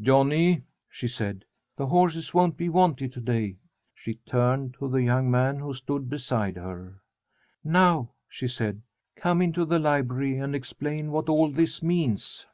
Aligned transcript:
"Johnny," 0.00 0.62
she 0.88 1.06
said, 1.06 1.44
"the 1.76 1.84
horses 1.84 2.32
won't 2.32 2.56
be 2.56 2.70
wanted 2.70 3.12
to 3.12 3.20
day." 3.20 3.58
She 3.94 4.14
turned 4.14 4.72
to 4.78 4.88
the 4.88 5.02
young 5.02 5.30
man 5.30 5.58
who 5.58 5.74
stood 5.74 6.08
beside 6.08 6.56
her. 6.56 7.02
"Now," 7.62 8.08
she 8.26 8.48
said, 8.48 8.80
"come 9.14 9.42
into 9.42 9.66
the 9.66 9.78
library 9.78 10.38
and 10.38 10.54
explain 10.56 11.10
what 11.12 11.28
all 11.28 11.50
this 11.50 11.82
means." 11.82 12.46